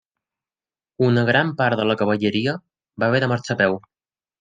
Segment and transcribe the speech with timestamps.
[1.09, 2.59] Una gran part de la cavalleria
[3.05, 3.83] va haver de marxar a peu.